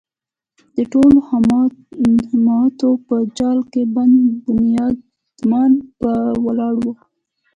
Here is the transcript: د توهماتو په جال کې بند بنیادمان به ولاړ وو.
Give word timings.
د 0.75 0.77
توهماتو 0.91 2.89
په 3.07 3.15
جال 3.37 3.59
کې 3.71 3.81
بند 3.95 4.13
بنیادمان 4.45 5.71
به 5.99 6.13
ولاړ 6.45 6.73
وو. 6.83 6.93